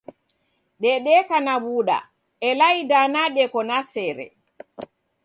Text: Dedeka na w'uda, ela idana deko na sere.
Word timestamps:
Dedeka 0.81 1.37
na 1.45 1.55
w'uda, 1.63 1.99
ela 2.49 2.67
idana 2.81 3.21
deko 3.35 3.59
na 3.69 3.77
sere. 3.91 4.27